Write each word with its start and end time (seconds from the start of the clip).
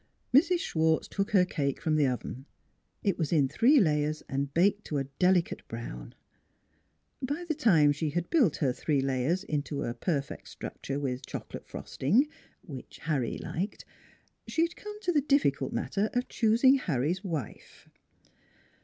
Mrs. 0.33 0.61
Schwartz 0.61 1.07
took 1.07 1.29
her 1.29 1.45
cake 1.45 1.79
from 1.79 1.95
the 1.95 2.07
oven 2.07 2.47
it 3.03 3.19
was 3.19 3.31
in 3.31 3.47
three 3.47 3.79
layers, 3.79 4.23
and 4.27 4.51
baked 4.51 4.83
to 4.85 4.97
a 4.97 5.03
delicate 5.03 5.61
brown. 5.67 6.15
By 7.21 7.45
the 7.47 7.53
time 7.53 7.91
she 7.91 8.09
had 8.09 8.31
built 8.31 8.55
her 8.55 8.73
three 8.73 8.99
layers 9.01 9.43
into 9.43 9.83
a 9.83 9.93
perfect 9.93 10.47
structure 10.47 10.99
with 10.99 11.27
chocolate 11.27 11.67
frosting 11.67 12.27
(which 12.63 12.97
Harry 13.03 13.37
liked) 13.37 13.85
she 14.47 14.63
had 14.63 14.75
come 14.75 14.99
to 15.01 15.11
the 15.11 15.21
difficult 15.21 15.71
matter 15.71 16.09
of 16.13 16.27
choosing 16.27 16.79
Harry's 16.79 17.23
wife. 17.23 17.87